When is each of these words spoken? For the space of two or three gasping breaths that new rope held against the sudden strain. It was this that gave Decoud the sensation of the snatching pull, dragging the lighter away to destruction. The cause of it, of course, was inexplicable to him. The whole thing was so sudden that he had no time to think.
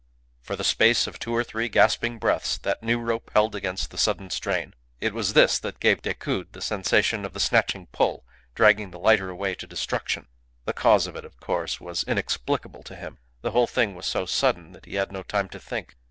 For 0.41 0.55
the 0.55 0.63
space 0.63 1.05
of 1.05 1.19
two 1.19 1.35
or 1.35 1.43
three 1.43 1.69
gasping 1.69 2.17
breaths 2.17 2.57
that 2.57 2.81
new 2.81 2.97
rope 2.97 3.29
held 3.35 3.53
against 3.53 3.91
the 3.91 3.99
sudden 3.99 4.31
strain. 4.31 4.73
It 4.99 5.13
was 5.13 5.33
this 5.33 5.59
that 5.59 5.79
gave 5.79 6.01
Decoud 6.01 6.53
the 6.53 6.61
sensation 6.63 7.23
of 7.23 7.33
the 7.33 7.39
snatching 7.39 7.85
pull, 7.85 8.25
dragging 8.55 8.89
the 8.89 8.97
lighter 8.97 9.29
away 9.29 9.53
to 9.53 9.67
destruction. 9.67 10.25
The 10.65 10.73
cause 10.73 11.05
of 11.05 11.15
it, 11.15 11.23
of 11.23 11.39
course, 11.39 11.79
was 11.79 12.03
inexplicable 12.03 12.81
to 12.81 12.95
him. 12.95 13.19
The 13.41 13.51
whole 13.51 13.67
thing 13.67 13.93
was 13.93 14.07
so 14.07 14.25
sudden 14.25 14.71
that 14.71 14.85
he 14.87 14.95
had 14.95 15.11
no 15.11 15.21
time 15.21 15.49
to 15.49 15.59
think. 15.59 15.95